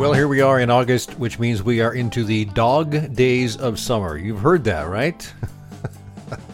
[0.00, 3.78] Well, here we are in August, which means we are into the dog days of
[3.78, 4.16] summer.
[4.16, 5.30] You've heard that, right?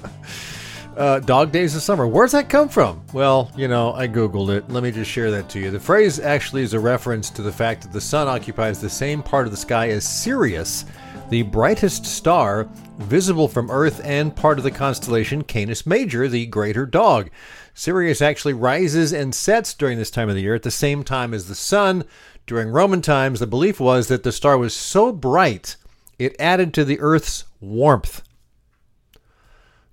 [0.97, 2.08] uh, dog days of summer.
[2.08, 3.04] Where's that come from?
[3.12, 4.69] Well, you know, I Googled it.
[4.69, 5.71] Let me just share that to you.
[5.71, 9.22] The phrase actually is a reference to the fact that the sun occupies the same
[9.22, 10.85] part of the sky as Sirius,
[11.31, 12.69] the brightest star
[12.99, 17.31] visible from Earth and part of the constellation Canis Major, the greater dog.
[17.75, 21.33] Sirius actually rises and sets during this time of the year at the same time
[21.33, 22.05] as the sun.
[22.46, 25.77] During Roman times, the belief was that the star was so bright
[26.16, 28.22] it added to the Earth's warmth.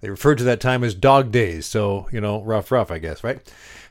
[0.02, 3.24] They referred to that time as dog days, so, you know, rough, rough, I guess,
[3.24, 3.40] right?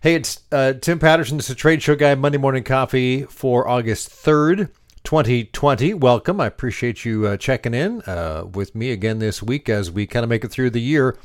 [0.01, 1.39] Hey, it's uh, Tim Patterson.
[1.39, 4.69] This is a Trade Show Guy Monday Morning Coffee for August 3rd,
[5.05, 5.95] 2020.
[5.95, 6.41] Welcome.
[6.41, 10.23] I appreciate you uh, checking in uh, with me again this week as we kind
[10.23, 11.19] of make it through the year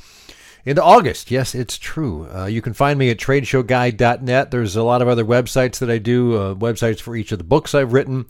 [0.68, 1.30] into August.
[1.30, 2.28] Yes, it's true.
[2.28, 4.50] Uh, you can find me at tradeshowguy.net.
[4.50, 7.44] There's a lot of other websites that I do, uh, websites for each of the
[7.44, 8.26] books I've written,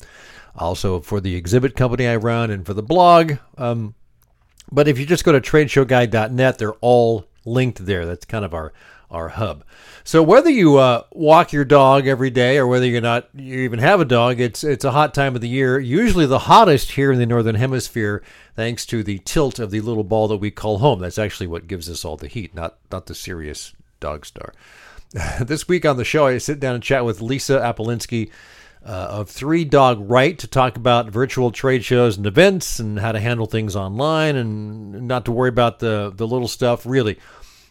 [0.55, 3.39] also for the exhibit company I run, and for the blog.
[3.57, 3.97] Um,
[4.71, 8.07] but if you just go to tradeshowguy.net, they're all linked there.
[8.07, 8.73] That's kind of our
[9.11, 9.65] our hub.
[10.05, 13.79] So whether you uh, walk your dog every day or whether you're not you even
[13.79, 15.79] have a dog, it's it's a hot time of the year.
[15.79, 18.23] Usually the hottest here in the northern hemisphere,
[18.55, 21.01] thanks to the tilt of the little ball that we call home.
[21.01, 24.53] That's actually what gives us all the heat, not not the Sirius dog star.
[25.41, 28.31] this week on the show, I sit down and chat with Lisa Apolinski.
[28.87, 33.11] Uh, of Three Dog Write to talk about virtual trade shows and events and how
[33.11, 36.87] to handle things online and not to worry about the the little stuff.
[36.87, 37.19] Really,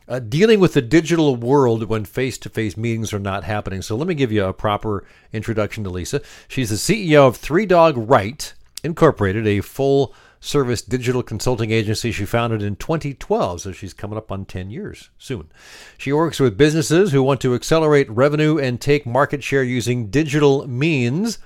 [0.08, 3.82] uh, dealing with the digital world when face to face meetings are not happening.
[3.82, 6.22] So let me give you a proper introduction to Lisa.
[6.48, 12.26] She's the CEO of Three Dog Write Incorporated, a full service digital consulting agency she
[12.26, 13.62] founded in 2012.
[13.62, 15.52] So she's coming up on 10 years soon.
[15.98, 20.68] She works with businesses who want to accelerate revenue and take market share using digital
[20.68, 21.40] means.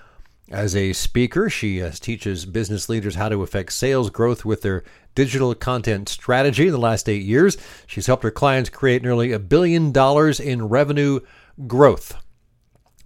[0.51, 4.83] As a speaker, she uh, teaches business leaders how to affect sales growth with their
[5.15, 7.57] digital content strategy in the last eight years.
[7.87, 11.19] She's helped her clients create nearly a billion dollars in revenue
[11.67, 12.15] growth.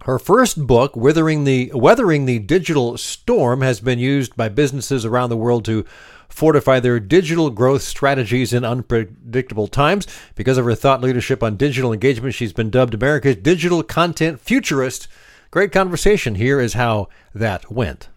[0.04, 5.30] Her first book, Withering the, Weathering the Digital Storm, has been used by businesses around
[5.30, 5.84] the world to
[6.28, 10.06] fortify their digital growth strategies in unpredictable times.
[10.34, 15.08] Because of her thought leadership on digital engagement, she's been dubbed America's digital content futurist.
[15.50, 16.36] Great conversation.
[16.36, 18.08] Here is how that went.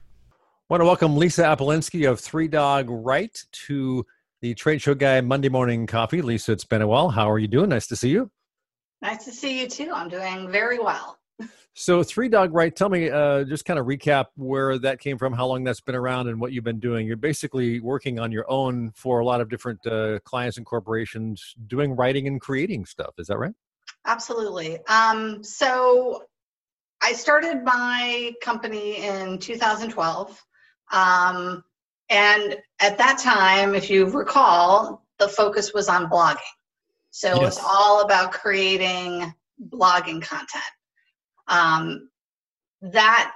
[0.70, 4.06] I want to welcome Lisa Apolinski of Three Dog Write to
[4.44, 6.22] the Trade Show Guy Monday Morning Coffee.
[6.22, 7.10] Lisa, it's been a while.
[7.10, 7.70] How are you doing?
[7.70, 8.30] Nice to see you.
[9.02, 9.92] Nice to see you too.
[9.92, 11.18] I'm doing very well.
[11.74, 15.32] So, Three Dog Write, tell me, uh, just kind of recap where that came from,
[15.32, 17.08] how long that's been around, and what you've been doing.
[17.08, 21.56] You're basically working on your own for a lot of different uh, clients and corporations,
[21.68, 23.14] doing writing and creating stuff.
[23.18, 23.54] Is that right?
[24.06, 24.86] Absolutely.
[24.88, 26.26] Um, so,
[27.02, 30.44] I started my company in 2012.
[30.92, 31.64] Um,
[32.10, 36.38] and at that time, if you recall, the focus was on blogging.
[37.12, 37.40] So yes.
[37.42, 39.34] was all about creating
[39.70, 40.64] blogging content.
[41.48, 42.10] Um,
[42.82, 43.34] that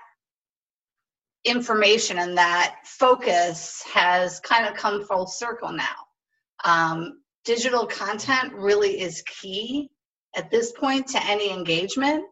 [1.46, 5.96] information and that focus has kind of come full circle now.
[6.64, 9.90] Um, digital content really is key
[10.36, 12.24] at this point to any engagement.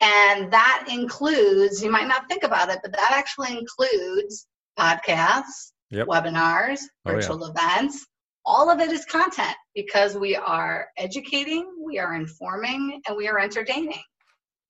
[0.00, 4.46] And that includes, you might not think about it, but that actually includes
[4.78, 6.06] podcasts, yep.
[6.06, 7.70] webinars, virtual oh, yeah.
[7.72, 8.06] events.
[8.44, 13.38] All of it is content because we are educating, we are informing, and we are
[13.38, 14.02] entertaining.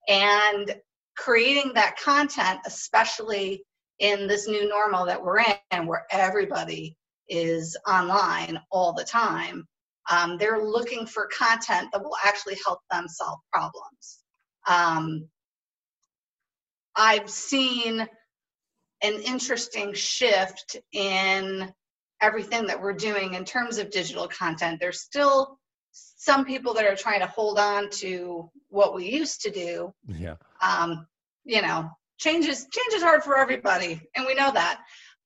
[0.09, 0.75] And
[1.17, 3.63] creating that content, especially
[3.99, 6.97] in this new normal that we're in, where everybody
[7.29, 9.67] is online all the time,
[10.11, 14.21] um, they're looking for content that will actually help them solve problems.
[14.69, 15.29] Um,
[16.95, 18.07] I've seen
[19.07, 21.73] an interesting shift in
[22.21, 24.81] everything that we're doing in terms of digital content.
[24.81, 25.59] There's still
[25.93, 29.93] some people that are trying to hold on to what we used to do.
[30.07, 30.37] Yeah.
[30.61, 31.07] Um,
[31.45, 31.89] you know,
[32.19, 34.81] change is change is hard for everybody, and we know that.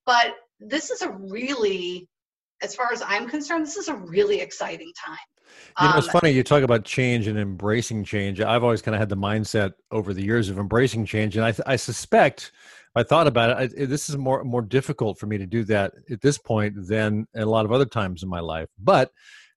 [0.05, 2.09] But this is a really,
[2.63, 5.17] as far as I'm concerned, this is a really exciting time.
[5.81, 8.41] You know, it's um, funny you talk about change and embracing change.
[8.41, 11.55] I've always kind of had the mindset over the years of embracing change, and I,
[11.67, 12.53] I suspect,
[12.97, 15.93] I thought about it, I, this is more more difficult for me to do that
[16.11, 18.69] at this point than a lot of other times in my life.
[18.79, 19.11] But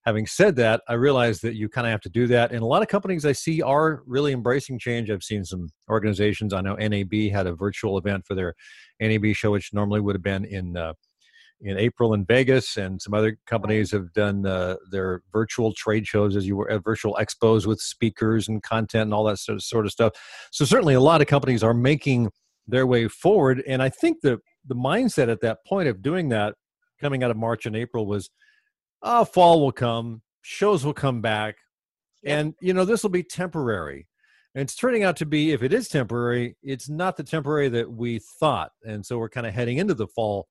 [0.05, 2.65] having said that, I realize that you kind of have to do that, and a
[2.65, 5.09] lot of companies I see are really embracing change.
[5.09, 6.53] I've seen some organizations.
[6.53, 8.53] I know NAB had a virtual event for their
[8.99, 10.77] NAB show, which normally would have been in.
[10.77, 10.93] Uh,
[11.65, 16.35] in April in Vegas, and some other companies have done uh, their virtual trade shows,
[16.35, 19.63] as you were, uh, virtual expos with speakers and content and all that sort of,
[19.63, 20.13] sort of stuff.
[20.51, 22.29] So certainly, a lot of companies are making
[22.67, 23.63] their way forward.
[23.67, 26.55] And I think the the mindset at that point of doing that,
[27.01, 28.29] coming out of March and April, was,
[29.01, 31.55] oh, fall will come, shows will come back,
[32.25, 34.07] and you know this will be temporary.
[34.55, 37.91] And it's turning out to be, if it is temporary, it's not the temporary that
[37.91, 38.71] we thought.
[38.85, 40.47] And so we're kind of heading into the fall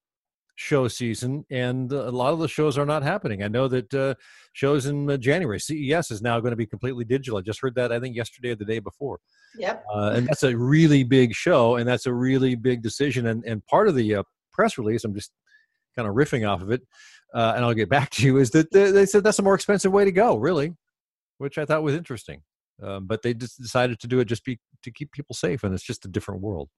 [0.63, 3.43] show season, and a lot of the shows are not happening.
[3.43, 4.15] I know that uh,
[4.53, 7.39] shows in uh, January, CES is now going to be completely digital.
[7.39, 9.19] I just heard that I think yesterday or the day before.
[9.59, 9.85] Yep.
[9.93, 13.27] Uh, and that's a really big show, and that's a really big decision.
[13.27, 14.23] And and part of the uh,
[14.53, 15.33] press release, I'm just
[15.97, 16.83] kind of riffing off of it,
[17.35, 18.39] uh, and I'll get back to you.
[18.39, 20.75] Is that they, they, said that's a more expensive way to go, really,
[21.39, 22.43] which I thought was interesting.
[22.83, 25.75] Um, but they just decided to do it just be to keep people safe, and
[25.75, 26.69] it's just a different world.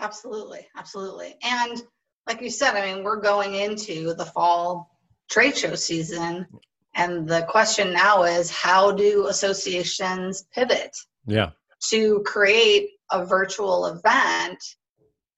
[0.00, 1.82] Absolutely, absolutely, and
[2.26, 4.90] like you said, I mean, we're going into the fall
[5.30, 6.46] trade show season.
[6.94, 10.96] And the question now is how do associations pivot?
[11.26, 11.50] Yeah.
[11.90, 14.62] To create a virtual event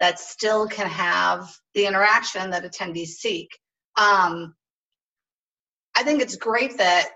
[0.00, 3.48] that still can have the interaction that attendees seek.
[3.96, 4.54] Um,
[5.96, 7.10] I think it's great that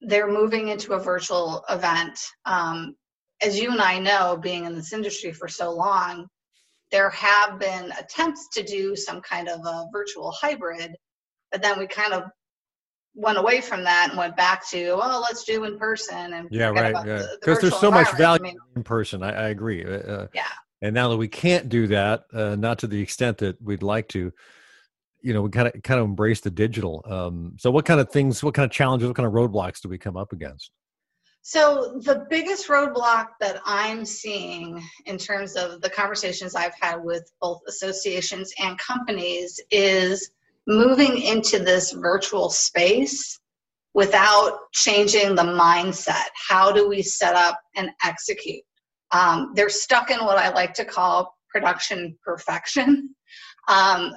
[0.00, 2.18] they're moving into a virtual event.
[2.44, 2.94] Um,
[3.42, 6.28] as you and I know, being in this industry for so long,
[6.90, 10.94] there have been attempts to do some kind of a virtual hybrid,
[11.50, 12.24] but then we kind of
[13.14, 16.68] went away from that and went back to oh let's do in person and yeah
[16.70, 19.84] right yeah because the there's so much value I mean, in person I, I agree
[19.84, 20.42] uh, uh, yeah.
[20.82, 24.08] and now that we can't do that uh, not to the extent that we'd like
[24.08, 24.32] to
[25.22, 28.10] you know we kind of kind of embrace the digital um, so what kind of
[28.10, 30.72] things what kind of challenges what kind of roadblocks do we come up against
[31.46, 37.30] so, the biggest roadblock that I'm seeing in terms of the conversations I've had with
[37.38, 40.30] both associations and companies is
[40.66, 43.38] moving into this virtual space
[43.92, 46.28] without changing the mindset.
[46.48, 48.62] How do we set up and execute?
[49.10, 53.14] Um, they're stuck in what I like to call production perfection.
[53.66, 54.12] Um,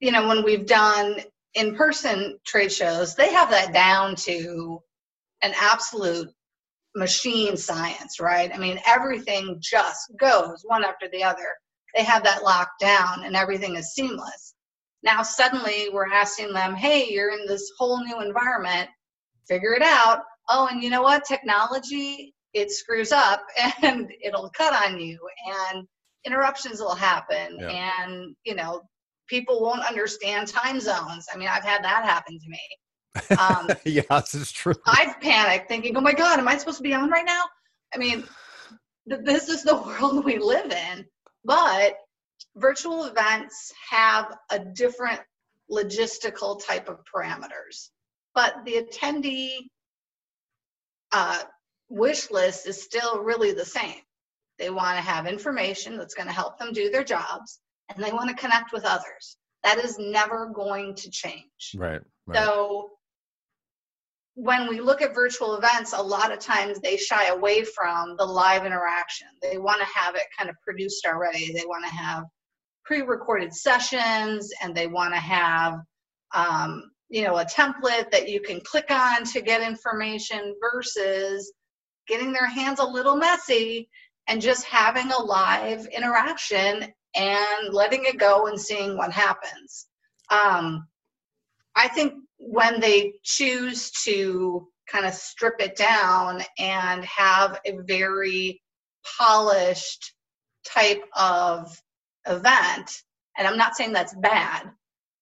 [0.00, 1.16] you know, when we've done
[1.54, 4.82] in person trade shows, they have that down to
[5.40, 6.28] an absolute
[6.96, 8.50] machine science, right?
[8.52, 11.54] I mean, everything just goes one after the other.
[11.94, 14.54] They have that locked down and everything is seamless.
[15.02, 18.88] Now, suddenly we're asking them, hey, you're in this whole new environment,
[19.46, 20.22] figure it out.
[20.48, 21.24] Oh, and you know what?
[21.24, 23.42] Technology, it screws up
[23.82, 25.18] and it'll cut on you
[25.72, 25.86] and
[26.24, 27.92] interruptions will happen yeah.
[28.00, 28.82] and, you know,
[29.28, 31.26] people won't understand time zones.
[31.32, 32.60] I mean, I've had that happen to me.
[33.38, 34.74] Um, yeah, this is true.
[34.86, 37.44] I've panicked thinking, oh my God, am I supposed to be on right now?
[37.94, 38.24] I mean,
[39.08, 41.04] th- this is the world we live in.
[41.44, 41.96] But
[42.56, 45.20] virtual events have a different
[45.70, 47.90] logistical type of parameters.
[48.34, 49.68] But the attendee
[51.12, 51.42] uh,
[51.88, 54.00] wish list is still really the same.
[54.58, 58.10] They want to have information that's going to help them do their jobs, and they
[58.10, 59.36] want to connect with others.
[59.62, 61.74] That is never going to change.
[61.76, 62.00] Right.
[62.26, 62.38] right.
[62.38, 62.90] So
[64.36, 68.24] when we look at virtual events, a lot of times they shy away from the
[68.24, 69.28] live interaction.
[69.40, 71.54] They want to have it kind of produced already.
[71.54, 72.24] They want to have
[72.84, 75.78] pre-recorded sessions, and they want to have,
[76.34, 81.50] um, you know, a template that you can click on to get information versus
[82.06, 83.88] getting their hands a little messy
[84.28, 89.86] and just having a live interaction and letting it go and seeing what happens.
[90.30, 90.86] Um,
[91.74, 98.62] I think when they choose to kind of strip it down and have a very
[99.18, 100.14] polished
[100.64, 101.80] type of
[102.28, 103.02] event,
[103.36, 104.70] and I'm not saying that's bad,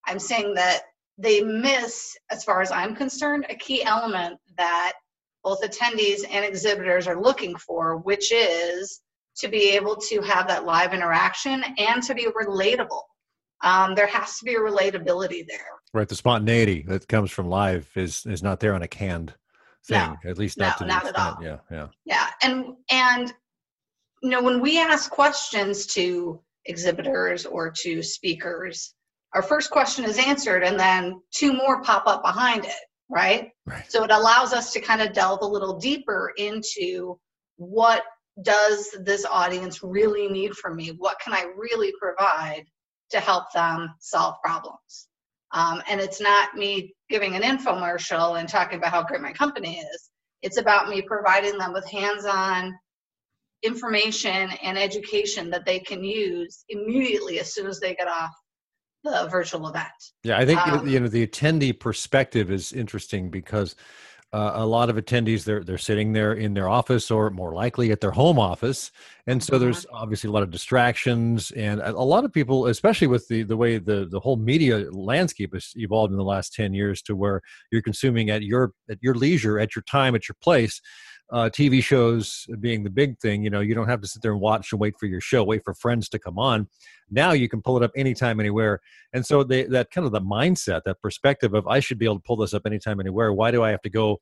[0.05, 0.83] I'm saying that
[1.17, 4.93] they miss, as far as I'm concerned, a key element that
[5.43, 9.01] both attendees and exhibitors are looking for, which is
[9.37, 13.01] to be able to have that live interaction and to be relatable
[13.65, 15.67] um, there has to be a relatability there.
[15.93, 19.33] Right, the spontaneity that comes from live is is not there on a canned
[19.85, 19.97] thing.
[20.23, 21.37] No, at least not no, to not at all.
[21.41, 22.27] Yeah, yeah, yeah.
[22.43, 23.33] And and
[24.21, 28.93] you know when we ask questions to exhibitors or to speakers,
[29.33, 32.71] our first question is answered, and then two more pop up behind it.
[33.09, 33.51] Right.
[33.65, 33.89] Right.
[33.89, 37.19] So it allows us to kind of delve a little deeper into
[37.57, 38.03] what
[38.41, 40.89] does this audience really need from me?
[40.97, 42.65] What can I really provide
[43.11, 45.07] to help them solve problems.
[45.51, 49.77] Um, and it's not me giving an infomercial and talking about how great my company
[49.77, 50.09] is.
[50.41, 52.77] It's about me providing them with hands on
[53.63, 58.31] information and education that they can use immediately as soon as they get off
[59.03, 59.87] the virtual event.
[60.23, 63.75] Yeah, I think um, you know the attendee perspective is interesting because
[64.35, 67.89] uh, a lot of attendees they're they're sitting there in their office or more likely
[67.89, 68.91] at their home office
[69.27, 69.95] and so there's mm-hmm.
[69.95, 73.55] obviously a lot of distractions and a, a, lot of people especially with the the
[73.55, 77.41] way the the whole media landscape has evolved in the last 10 years to where
[77.71, 80.81] you're consuming at your at your leisure at your time at your place
[81.31, 84.31] uh, TV shows being the big thing, you know, you don't have to sit there
[84.31, 86.67] and watch and wait for your show, wait for friends to come on.
[87.09, 88.79] Now you can pull it up anytime, anywhere.
[89.13, 92.17] And so they, that kind of the mindset, that perspective of I should be able
[92.17, 93.33] to pull this up anytime, anywhere.
[93.33, 94.19] Why do I have to go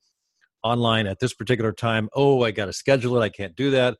[0.63, 2.09] online at this particular time?
[2.13, 3.25] Oh, I got to schedule it.
[3.25, 3.97] I can't do that.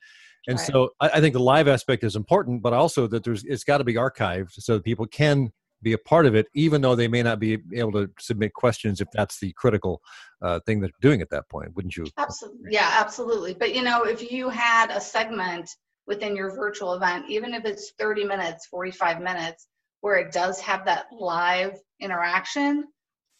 [0.47, 0.67] And right.
[0.67, 3.77] so I, I, think the live aspect is important, but also that there's it's got
[3.77, 5.51] to be archived so that people can
[5.83, 9.01] be a part of it, even though they may not be able to submit questions
[9.01, 10.01] if that's the critical
[10.41, 11.75] uh, thing they're doing at that point.
[11.75, 12.05] Wouldn't you?
[12.17, 12.69] Absolutely.
[12.71, 13.53] Yeah, absolutely.
[13.53, 15.69] But you know, if you had a segment
[16.07, 19.67] within your virtual event, even if it's 30 minutes, 45 minutes,
[20.01, 22.85] where it does have that live interaction,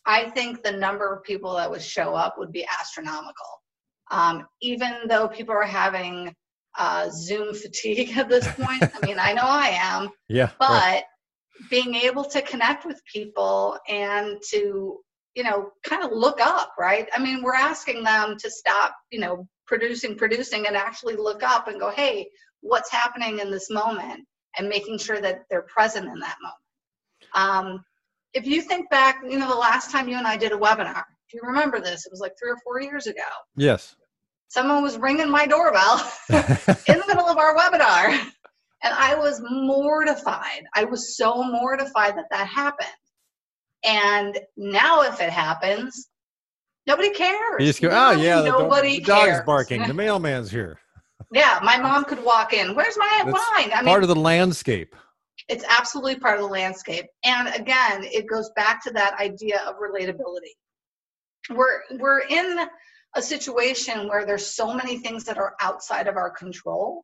[0.06, 3.34] I think the number of people that would show up would be astronomical.
[4.12, 6.34] Um, even though people are having
[6.78, 10.10] uh, Zoom fatigue at this point, I mean, I know I am.
[10.30, 10.50] Yeah.
[10.58, 11.04] But right
[11.70, 15.00] being able to connect with people and to
[15.36, 17.08] you know kind of look up right?
[17.14, 21.68] I mean we're asking them to stop you know producing producing and actually look up
[21.68, 22.28] and go hey
[22.62, 24.26] what's happening in this moment?
[24.58, 26.56] and making sure that they're present in that moment.
[27.36, 27.84] Um,
[28.34, 31.04] if you think back you know the last time you and i did a webinar
[31.28, 33.22] if you remember this it was like three or four years ago.
[33.56, 33.96] Yes.
[34.48, 35.98] Someone was ringing my doorbell
[36.30, 38.32] in the middle of our webinar
[38.84, 40.64] and I was mortified.
[40.76, 42.90] I was so mortified that that happened.
[43.86, 46.10] And now, if it happens,
[46.86, 47.60] nobody cares.
[47.60, 49.88] You just go, oh, yeah, nobody the, the dog's barking.
[49.88, 50.78] The mailman's here.
[51.34, 52.76] yeah, my mom could walk in.
[52.76, 53.72] Where's my That's wine?
[53.74, 54.96] I mean, part of the landscape.
[55.50, 57.06] It's absolutely part of the landscape.
[57.26, 60.54] And again, it goes back to that idea of relatability.
[61.50, 62.68] We're we're in
[63.16, 67.04] a situation where there's so many things that are outside of our control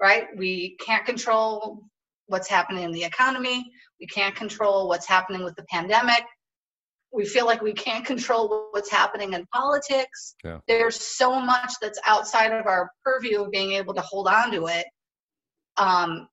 [0.00, 0.26] right?
[0.36, 1.84] We can't control
[2.26, 3.70] what's happening in the economy.
[4.00, 6.24] We can't control what's happening with the pandemic.
[7.12, 10.34] We feel like we can't control what's happening in politics.
[10.44, 10.58] Yeah.
[10.68, 14.66] There's so much that's outside of our purview of being able to hold on to
[14.66, 14.86] it.
[15.76, 16.28] Um,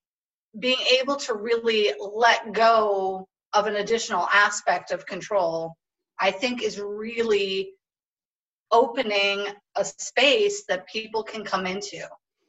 [0.59, 5.75] being able to really let go of an additional aspect of control,
[6.19, 7.71] I think, is really
[8.71, 12.01] opening a space that people can come into.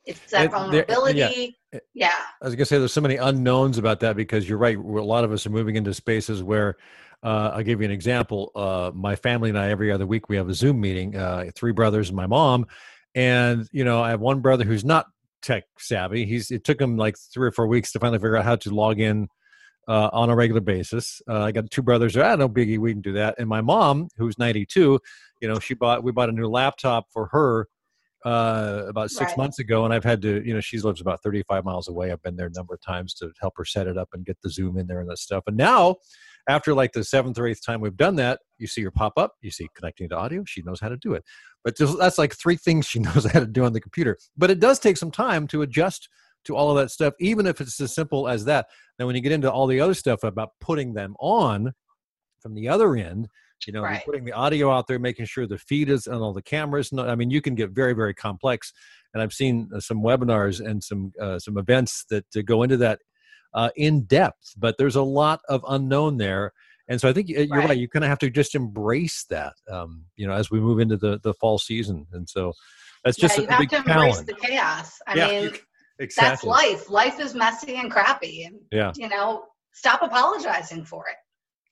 [0.07, 1.57] It's that vulnerability.
[1.73, 1.81] Yeah.
[1.95, 2.13] yeah.
[2.43, 4.77] I was gonna say there's so many unknowns about that because you're right.
[4.77, 6.77] A lot of us are moving into spaces where
[7.23, 8.53] uh, I'll give you an example.
[8.55, 11.17] Uh, my family and I, every other week, we have a Zoom meeting.
[11.17, 12.67] Uh, three brothers and my mom,
[13.15, 15.07] and you know, I have one brother who's not
[15.41, 16.27] tech savvy.
[16.27, 18.71] He's it took him like three or four weeks to finally figure out how to
[18.71, 19.29] log in
[19.89, 21.23] uh, on a regular basis.
[21.29, 22.17] Uh, I got two brothers.
[22.17, 23.37] Ah, no biggie, we can do that.
[23.39, 24.99] And my mom, who's 92,
[25.41, 27.69] you know, she bought we bought a new laptop for her
[28.25, 29.39] uh, about six right.
[29.39, 32.11] months ago, and I've had to, you know, she lives about 35 miles away.
[32.11, 34.39] I've been there a number of times to help her set it up and get
[34.43, 35.45] the Zoom in there and that stuff.
[35.47, 35.97] And now,
[36.49, 39.35] after like the seventh or eighth time we've done that, you see her pop up,
[39.43, 41.25] you see connecting to audio, she knows how to do it.
[41.63, 44.17] But just, that's like three things she knows how to do on the computer.
[44.37, 46.09] But it does take some time to adjust
[46.45, 48.67] to all of that stuff, even if it's as simple as that.
[48.99, 51.73] Now, when you get into all the other stuff about putting them on
[52.41, 53.29] from the other end,
[53.67, 54.05] you know right.
[54.05, 57.15] putting the audio out there making sure the feed is on all the cameras i
[57.15, 58.73] mean you can get very very complex
[59.13, 62.99] and i've seen uh, some webinars and some uh, some events that go into that
[63.55, 66.53] uh, in depth but there's a lot of unknown there
[66.89, 67.79] and so i think you're right, right.
[67.79, 70.97] you kind of have to just embrace that um, you know as we move into
[70.97, 72.53] the the fall season and so
[73.05, 75.53] that's just yeah, you a, a big to embrace the chaos i yeah, mean
[75.99, 76.29] exactly.
[76.29, 81.17] that's life life is messy and crappy and yeah you know stop apologizing for it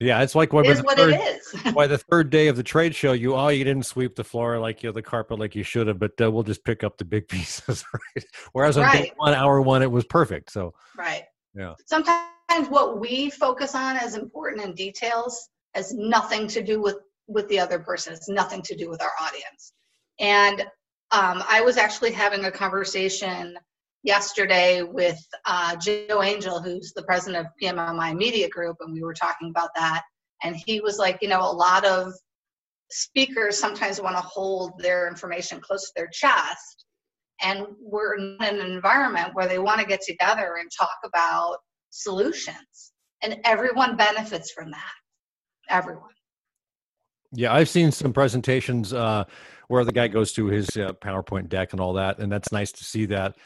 [0.02, 1.72] yeah, it's like what, it is what third, it is.
[1.72, 4.58] by the third day of the trade show, you oh you didn't sweep the floor
[4.58, 6.98] like you know, the carpet like you should have, but uh, we'll just pick up
[6.98, 8.24] the big pieces, right?
[8.52, 9.12] Whereas on right.
[9.16, 10.50] one hour one, it was perfect.
[10.50, 11.74] So right, yeah.
[11.86, 16.96] Sometimes what we focus on as important in details has nothing to do with
[17.28, 18.12] with the other person.
[18.12, 19.72] It's nothing to do with our audience.
[20.18, 20.62] And
[21.12, 23.56] um, I was actually having a conversation
[24.02, 29.14] yesterday with uh, Joe Angel, who's the president of PMMI Media Group, and we were
[29.14, 30.02] talking about that.
[30.42, 32.12] And he was like, you know, a lot of
[32.90, 36.84] speakers sometimes want to hold their information close to their chest.
[37.40, 41.58] And we're in an environment where they want to get together and talk about
[41.90, 42.92] solutions.
[43.22, 44.92] And everyone benefits from that.
[45.68, 46.10] Everyone.
[47.32, 49.24] Yeah, I've seen some presentations uh,
[49.68, 52.72] where the guy goes to his uh, PowerPoint deck and all that, and that's nice
[52.72, 53.36] to see that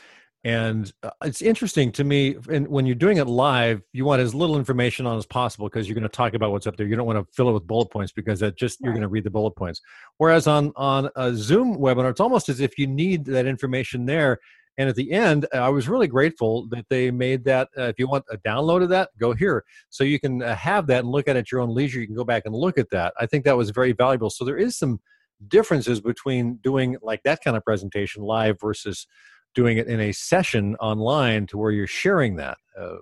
[0.47, 4.33] And uh, it's interesting to me, and when you're doing it live, you want as
[4.33, 6.87] little information on as possible because you're going to talk about what's up there.
[6.87, 9.09] You don't want to fill it with bullet points because that just you're going to
[9.09, 9.81] read the bullet points.
[10.19, 14.39] Whereas on on a Zoom webinar, it's almost as if you need that information there.
[14.79, 17.69] And at the end, I was really grateful that they made that.
[17.77, 19.65] Uh, if you want a download of that, go here.
[19.91, 21.99] So you can uh, have that and look at it at your own leisure.
[21.99, 23.15] You can go back and look at that.
[23.19, 24.31] I think that was very valuable.
[24.31, 25.01] So there is some
[25.49, 29.09] differences between doing like that kind of presentation live versus
[29.57, 32.59] doing it in a session online to where you're sharing that.
[32.79, 32.97] Uh,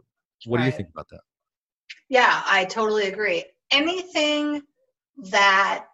[0.46, 0.62] what right.
[0.62, 1.20] do you think about that?
[2.08, 3.44] Yeah, I totally agree.
[3.70, 4.62] Anything
[5.30, 5.86] that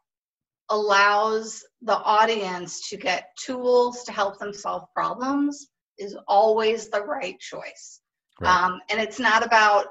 [0.68, 7.38] allows the audience to get tools to help them solve problems is always the right
[7.40, 8.00] choice.
[8.40, 8.50] Right.
[8.50, 9.86] Um, and it's not about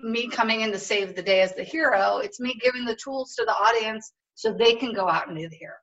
[0.00, 3.34] me coming in to save the day as the hero, it's me giving the tools
[3.34, 5.74] to the audience so they can go out and do the hero.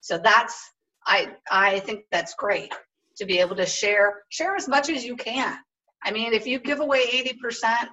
[0.00, 0.70] So that's
[1.06, 2.72] I I think that's great
[3.16, 5.56] to be able to share share as much as you can.
[6.04, 7.06] I mean, if you give away
[7.52, 7.88] 80%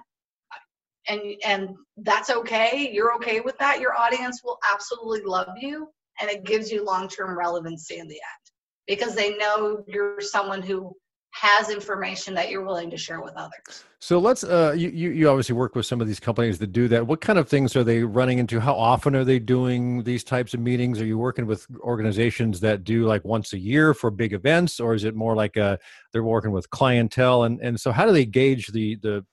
[1.08, 5.88] and and that's okay, you're okay with that, your audience will absolutely love you
[6.20, 8.50] and it gives you long-term relevancy in the end
[8.86, 10.92] because they know you're someone who
[11.32, 13.84] has information that you're willing to share with others.
[14.00, 17.06] So let's uh, you, you obviously work with some of these companies that do that.
[17.06, 18.60] What kind of things are they running into?
[18.60, 21.00] How often are they doing these types of meetings?
[21.00, 24.94] Are you working with organizations that do like once a year for big events, or
[24.94, 25.78] is it more like a,
[26.12, 27.44] they're working with clientele?
[27.44, 29.24] And and so how do they gauge the the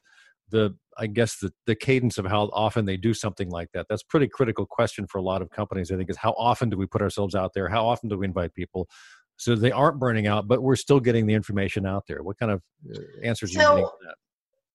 [0.50, 3.88] the I guess the the cadence of how often they do something like that?
[3.90, 5.92] That's pretty critical question for a lot of companies.
[5.92, 7.70] I think is how often do we put ourselves out there?
[7.70, 8.90] How often do we invite people?
[9.38, 12.24] So they aren't burning out, but we're still getting the information out there.
[12.24, 12.62] What kind of
[12.94, 14.14] uh, answers so, are you getting?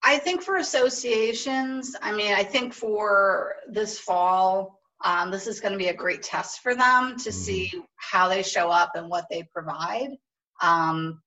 [0.04, 5.72] I think for associations, I mean, I think for this fall, um, this is going
[5.72, 7.30] to be a great test for them to mm-hmm.
[7.30, 10.10] see how they show up and what they provide.
[10.60, 11.20] Um,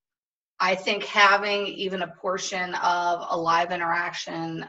[0.60, 4.66] I think having even a portion of a live interaction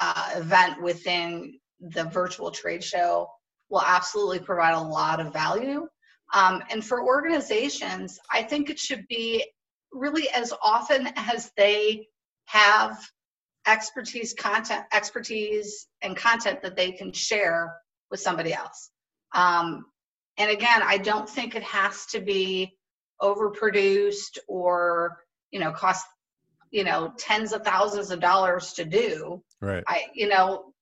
[0.00, 3.28] uh, event within the virtual trade show
[3.70, 5.86] will absolutely provide a lot of value.
[6.34, 9.44] Um, and for organizations, I think it should be
[9.92, 12.08] really as often as they
[12.46, 12.98] have
[13.66, 17.74] expertise, content, expertise, and content that they can share
[18.10, 18.90] with somebody else.
[19.34, 19.86] Um,
[20.38, 22.76] and again, I don't think it has to be
[23.22, 25.16] overproduced or
[25.50, 26.06] you know cost
[26.70, 29.42] you know tens of thousands of dollars to do.
[29.60, 29.82] Right.
[29.88, 30.72] I you know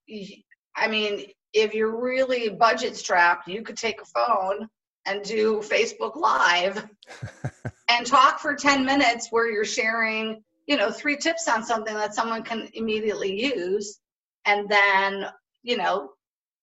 [0.77, 4.69] I mean if you're really budget strapped, you could take a phone
[5.07, 6.89] and do Facebook Live
[7.89, 12.15] and talk for 10 minutes where you're sharing, you know, three tips on something that
[12.15, 14.01] someone can immediately use
[14.47, 15.27] and then,
[15.63, 16.11] you know,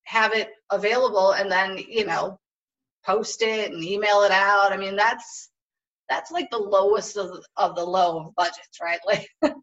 [0.03, 2.39] have it available and then, you know,
[3.05, 4.71] post it and email it out.
[4.71, 5.49] I mean, that's
[6.09, 8.99] that's like the lowest of, of the low of budgets, right?
[9.05, 9.27] Like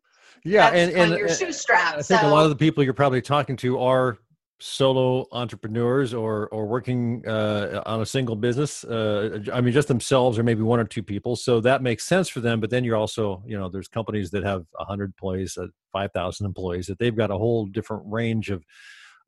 [0.44, 1.94] yeah, and, and your uh, shoestrap.
[1.94, 4.18] I think so, a lot of the people you're probably talking to are
[4.60, 10.36] solo entrepreneurs or or working uh, on a single business uh, i mean just themselves
[10.36, 11.36] or maybe one or two people.
[11.36, 14.44] So that makes sense for them but then you're also you know there's companies that
[14.44, 18.64] have 100 employees uh, 5000 employees that they've got a whole different range of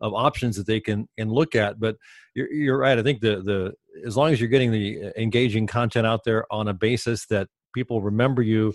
[0.01, 1.79] of options that they can can look at.
[1.79, 1.97] But
[2.35, 2.99] you're, you're right.
[2.99, 3.73] I think the the
[4.07, 7.49] as long as you're getting the uh, engaging content out there on a basis that
[7.75, 8.73] people remember you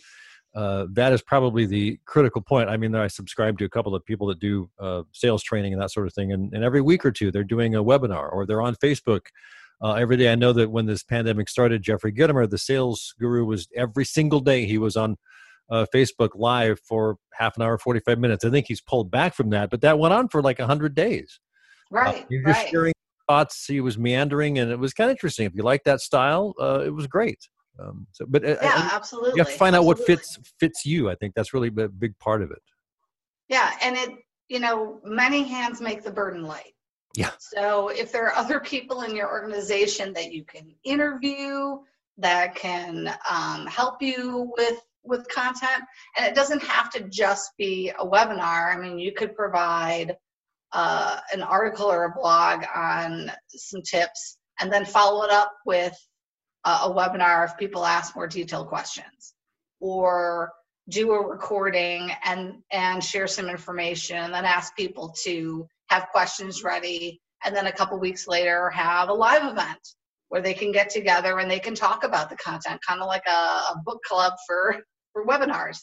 [0.56, 2.70] uh, that is probably the critical point.
[2.70, 5.82] I mean, I subscribe to a couple of people that do uh, sales training and
[5.82, 8.46] that sort of thing, and, and, every week or two they're doing a webinar or
[8.46, 9.22] they're on Facebook
[9.84, 10.32] uh, every day.
[10.32, 14.40] I know that when this pandemic started, Jeffrey Gitomer, the sales guru, was every single
[14.40, 15.18] day he was on
[15.70, 18.46] uh, Facebook Live for half an hour, forty five minutes.
[18.46, 21.38] I think he's pulled back from that, but that went on for like hundred days.
[21.94, 22.26] Uh, right.
[22.30, 22.70] You're just right.
[22.70, 22.94] sharing
[23.28, 23.66] thoughts.
[23.66, 25.48] He was meandering, and it was kind of interesting.
[25.48, 26.54] If you like that style,
[26.86, 27.50] it was great.
[27.80, 29.32] Um, so, but uh, yeah, absolutely.
[29.32, 29.78] You have to find absolutely.
[29.78, 31.10] out what fits fits you.
[31.10, 32.62] I think that's really a big part of it.
[33.50, 34.12] Yeah, and it
[34.48, 36.74] you know many hands make the burden light.
[37.16, 37.32] Yeah.
[37.40, 41.78] So if there are other people in your organization that you can interview
[42.18, 45.84] that can um, help you with with content,
[46.18, 48.74] and it doesn't have to just be a webinar.
[48.74, 50.16] I mean, you could provide
[50.72, 55.96] uh, an article or a blog on some tips, and then follow it up with
[56.66, 59.34] a webinar if people ask more detailed questions
[59.80, 60.52] or
[60.90, 66.64] do a recording and and share some information and then ask people to have questions
[66.64, 69.80] ready and then a couple weeks later have a live event
[70.30, 73.26] where they can get together and they can talk about the content kind of like
[73.28, 74.78] a, a, book club for
[75.14, 75.78] for webinars.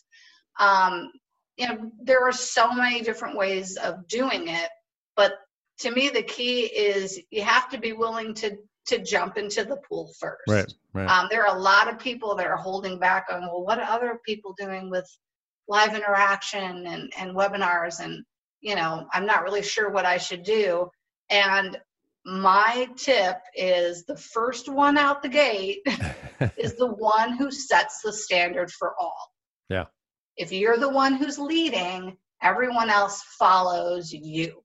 [0.58, 1.10] Um,
[1.56, 4.68] you know there are so many different ways of doing it
[5.16, 5.34] but
[5.78, 9.76] to me the key is you have to be willing to to jump into the
[9.88, 10.42] pool first.
[10.48, 11.08] Right, right.
[11.08, 13.88] Um, there are a lot of people that are holding back on, well, what are
[13.88, 15.08] other people doing with
[15.68, 18.00] live interaction and, and webinars?
[18.00, 18.24] And,
[18.60, 20.90] you know, I'm not really sure what I should do.
[21.30, 21.78] And
[22.24, 25.80] my tip is the first one out the gate
[26.56, 29.32] is the one who sets the standard for all.
[29.68, 29.86] Yeah.
[30.36, 34.61] If you're the one who's leading, everyone else follows you.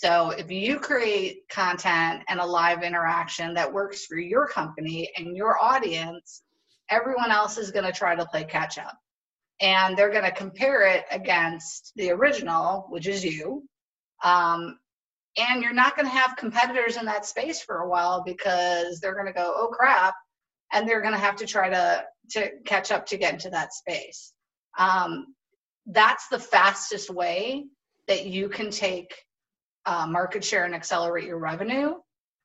[0.00, 5.36] So if you create content and a live interaction that works for your company and
[5.36, 6.44] your audience,
[6.88, 8.96] everyone else is going to try to play catch up.
[9.60, 13.64] And they're going to compare it against the original, which is you.
[14.22, 14.78] Um,
[15.36, 19.16] and you're not going to have competitors in that space for a while because they're
[19.16, 20.14] going to go, oh crap,
[20.72, 23.72] and they're going to have to try to to catch up to get into that
[23.72, 24.32] space.
[24.78, 25.34] Um,
[25.86, 27.64] that's the fastest way
[28.06, 29.12] that you can take
[29.88, 31.94] uh, market share and accelerate your revenue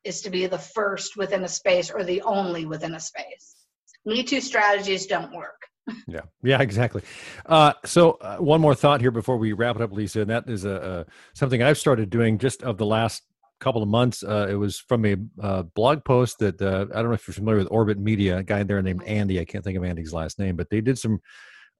[0.02, 3.66] is to be the first within a space or the only within a space.
[4.06, 5.60] Me too strategies don't work.
[6.08, 7.02] yeah, yeah, exactly.
[7.44, 10.48] Uh, so uh, one more thought here before we wrap it up, Lisa, and that
[10.48, 13.22] is a, a something I've started doing just of the last
[13.60, 14.22] couple of months.
[14.22, 17.34] Uh, it was from a uh, blog post that uh, I don't know if you're
[17.34, 19.38] familiar with Orbit Media, a guy there named Andy.
[19.38, 21.20] I can't think of Andy's last name, but they did some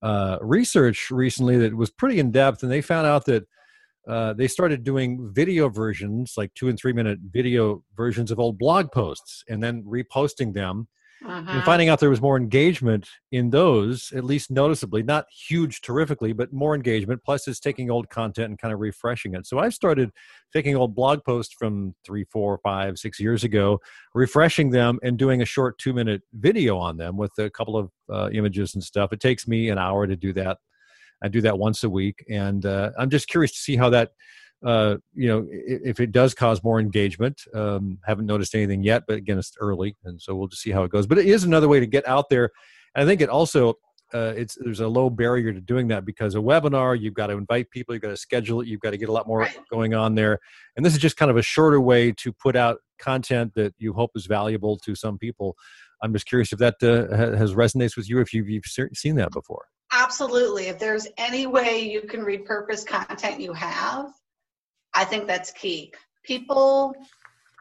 [0.02, 3.46] uh, research recently that was pretty in depth, and they found out that
[4.08, 8.58] uh, they started doing video versions, like two and three minute video versions of old
[8.58, 10.88] blog posts, and then reposting them
[11.26, 11.50] uh-huh.
[11.50, 16.34] and finding out there was more engagement in those, at least noticeably, not huge terrifically,
[16.34, 17.22] but more engagement.
[17.24, 19.46] Plus, it's taking old content and kind of refreshing it.
[19.46, 20.10] So I've started
[20.52, 23.80] taking old blog posts from three, four, five, six years ago,
[24.14, 27.90] refreshing them and doing a short two minute video on them with a couple of
[28.12, 29.12] uh, images and stuff.
[29.12, 30.58] It takes me an hour to do that.
[31.24, 34.10] I do that once a week, and uh, I'm just curious to see how that
[34.64, 39.16] uh, you know, if it does cause more engagement, um, haven't noticed anything yet, but
[39.16, 41.06] again, it's early, and so we'll just see how it goes.
[41.06, 42.50] But it is another way to get out there.
[42.94, 43.74] And I think it also
[44.14, 47.34] uh, it's there's a low barrier to doing that because a webinar you've got to
[47.34, 49.92] invite people, you've got to schedule it, you've got to get a lot more going
[49.92, 50.38] on there.
[50.76, 53.92] And this is just kind of a shorter way to put out content that you
[53.92, 55.56] hope is valuable to some people.
[56.02, 59.32] I'm just curious if that uh, has resonates with you, if you've, you've seen that
[59.32, 59.66] before.
[59.96, 60.66] Absolutely.
[60.66, 64.12] If there's any way you can repurpose content you have
[64.94, 65.92] I think that's key.
[66.22, 66.94] People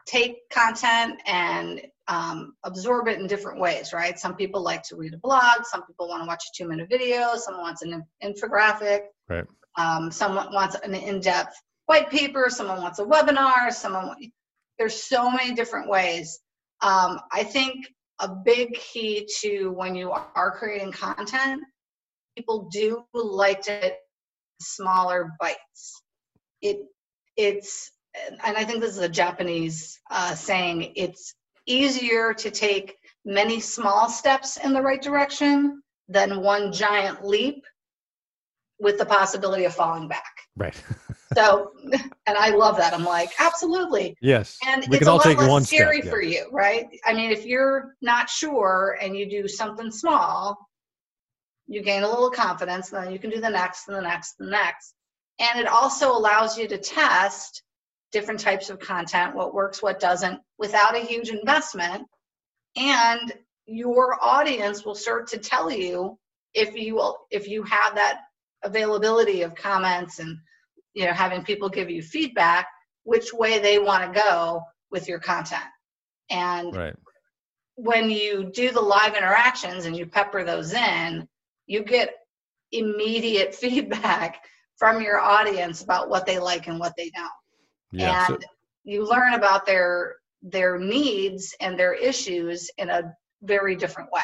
[0.06, 4.18] take content and um, absorb it in different ways, right?
[4.18, 6.88] Some people like to read a blog, some people want to watch a two minute
[6.88, 9.44] video, someone wants an infographic, right.
[9.76, 14.14] um, someone wants an in depth white paper, someone wants a webinar, someone,
[14.78, 16.40] there's so many different ways.
[16.80, 17.86] Um, I think
[18.20, 21.62] a big key to when you are creating content,
[22.36, 23.92] people do like to
[24.60, 26.02] smaller bites.
[26.62, 26.78] It
[27.36, 27.90] it's
[28.44, 31.34] and I think this is a Japanese uh, saying, it's
[31.66, 37.64] easier to take many small steps in the right direction than one giant leap
[38.78, 40.32] with the possibility of falling back.
[40.56, 40.80] Right.
[41.34, 41.72] so,
[42.26, 42.92] and I love that.
[42.92, 44.16] I'm like, absolutely.
[44.20, 44.58] Yes.
[44.66, 46.10] And we it's can all a lot take less one scary step, yeah.
[46.10, 46.86] for you, right?
[47.04, 50.56] I mean, if you're not sure and you do something small,
[51.66, 54.36] you gain a little confidence, and then you can do the next and the next
[54.38, 54.94] and the next.
[55.38, 57.62] And it also allows you to test
[58.12, 62.06] different types of content, what works, what doesn't, without a huge investment.
[62.76, 63.32] And
[63.66, 66.18] your audience will start to tell you
[66.54, 68.20] if you will if you have that
[68.62, 70.38] availability of comments and
[70.94, 72.66] you know having people give you feedback
[73.04, 75.62] which way they want to go with your content
[76.30, 76.94] and right.
[77.74, 81.26] when you do the live interactions and you pepper those in
[81.66, 82.14] you get
[82.72, 84.42] immediate feedback
[84.76, 87.30] from your audience about what they like and what they don't.
[87.92, 88.48] Yeah, and so-
[88.84, 94.20] you learn about their their needs and their issues in a very different way.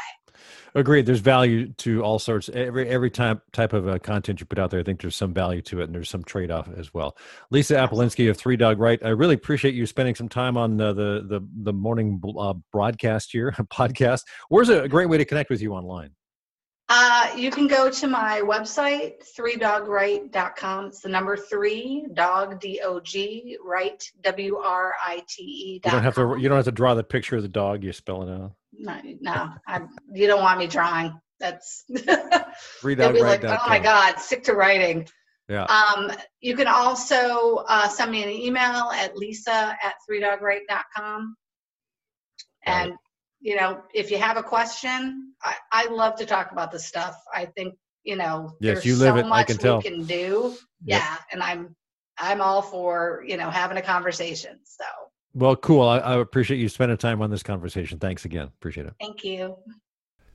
[0.74, 1.04] Agreed.
[1.04, 2.48] There's value to all sorts.
[2.48, 5.34] Every every type type of uh, content you put out there, I think there's some
[5.34, 7.16] value to it, and there's some trade off as well.
[7.50, 9.04] Lisa Apolinski of Three Dog Write.
[9.04, 13.30] I really appreciate you spending some time on uh, the the the morning uh, broadcast
[13.32, 14.22] here podcast.
[14.48, 16.10] Where's a great way to connect with you online?
[16.92, 20.86] Uh, you can go to my website, threedogwrite.com.
[20.86, 25.80] It's the number three, dog, D-O-G, right, W-R-I-T-E.
[25.84, 26.36] You don't have to.
[26.36, 27.84] You don't have to draw the picture of the dog.
[27.84, 28.54] You spell it out.
[28.72, 31.14] No, no, I, you don't want me drawing.
[31.38, 33.20] That's threedogwrite.com.
[33.20, 35.08] like, oh my god, sick to writing.
[35.48, 35.64] Yeah.
[35.64, 41.36] Um, you can also uh, send me an email at lisa at threedogwrite.com.
[42.64, 42.94] And
[43.40, 47.16] you know, if you have a question, I, I love to talk about this stuff.
[47.34, 47.74] I think,
[48.04, 49.26] you know, yes, there's you live so it.
[49.26, 49.76] much I can tell.
[49.78, 50.54] we can do.
[50.84, 51.00] Yep.
[51.00, 51.16] Yeah.
[51.32, 51.74] And I'm,
[52.18, 54.58] I'm all for, you know, having a conversation.
[54.64, 54.84] So
[55.34, 55.82] Well, cool.
[55.82, 57.98] I, I, appreciate you spending time on this conversation.
[57.98, 58.48] Thanks again.
[58.48, 58.94] Appreciate it.
[59.00, 59.56] Thank you.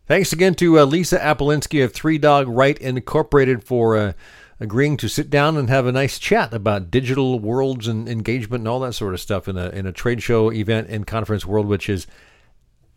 [0.07, 4.13] Thanks again to uh, Lisa Apolinski of Three Dog Write Incorporated for uh,
[4.59, 8.67] agreeing to sit down and have a nice chat about digital worlds and engagement and
[8.67, 11.65] all that sort of stuff in a in a trade show event and conference world,
[11.65, 12.05] which is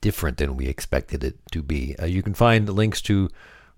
[0.01, 1.97] different than we expected it to be.
[1.99, 3.29] Uh, you can find links to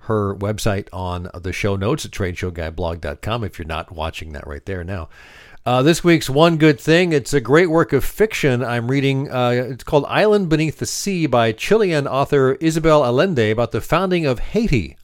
[0.05, 4.83] her website on the show notes at tradeshowguyblog.com if you're not watching that right there
[4.83, 5.09] now.
[5.67, 9.31] Uh, this week's One Good Thing, it's a great work of fiction I'm reading.
[9.31, 14.25] Uh, it's called Island Beneath the Sea by Chilean author Isabel Allende about the founding
[14.25, 14.97] of Haiti.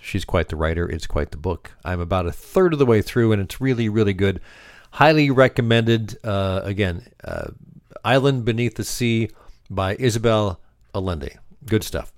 [0.00, 0.88] She's quite the writer.
[0.88, 1.72] It's quite the book.
[1.84, 4.40] I'm about a third of the way through, and it's really, really good.
[4.92, 6.16] Highly recommended.
[6.24, 7.48] Uh, again, uh,
[8.02, 9.28] Island Beneath the Sea
[9.70, 10.60] by Isabel
[10.94, 11.36] Allende.
[11.66, 12.12] Good stuff.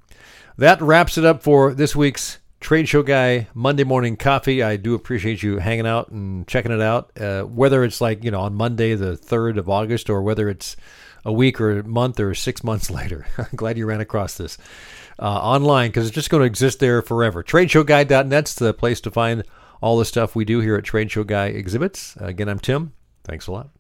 [0.57, 4.63] That wraps it up for this week's Trade Show Guy Monday Morning Coffee.
[4.63, 7.13] I do appreciate you hanging out and checking it out.
[7.19, 10.77] Uh, whether it's like, you know, on Monday, the 3rd of August, or whether it's
[11.25, 13.27] a week or a month or six months later.
[13.55, 14.59] Glad you ran across this
[15.19, 17.43] uh, online because it's just going to exist there forever.
[17.43, 19.45] TradeShowGuy.net's the place to find
[19.81, 22.17] all the stuff we do here at Trade Show Guy Exhibits.
[22.17, 22.93] again, I'm Tim.
[23.25, 23.71] Thanks a lot.